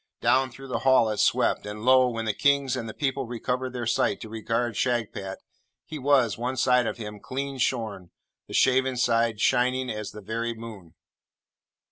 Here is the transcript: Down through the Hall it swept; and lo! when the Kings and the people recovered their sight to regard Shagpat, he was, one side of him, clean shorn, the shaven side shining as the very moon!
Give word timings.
Down 0.19 0.49
through 0.49 0.69
the 0.69 0.79
Hall 0.79 1.09
it 1.09 1.19
swept; 1.19 1.63
and 1.67 1.85
lo! 1.85 2.09
when 2.09 2.25
the 2.25 2.33
Kings 2.33 2.75
and 2.75 2.89
the 2.89 2.93
people 2.95 3.27
recovered 3.27 3.71
their 3.73 3.85
sight 3.85 4.19
to 4.21 4.29
regard 4.29 4.75
Shagpat, 4.75 5.37
he 5.85 5.99
was, 5.99 6.39
one 6.39 6.57
side 6.57 6.87
of 6.87 6.97
him, 6.97 7.19
clean 7.19 7.59
shorn, 7.59 8.09
the 8.47 8.53
shaven 8.55 8.97
side 8.97 9.39
shining 9.39 9.91
as 9.91 10.09
the 10.09 10.21
very 10.21 10.55
moon! 10.55 10.95